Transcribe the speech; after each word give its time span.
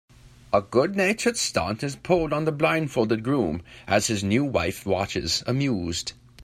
A 0.51 0.61
goodnatured 0.63 1.37
stunt 1.37 1.83
is 1.83 1.95
pulled 1.95 2.33
on 2.33 2.45
the 2.45 2.51
blindfolded 2.51 3.23
groom, 3.23 3.61
as 3.85 4.07
his 4.07 4.23
new 4.23 4.43
wife 4.43 4.83
watches, 4.83 5.43
amused. 5.45 6.13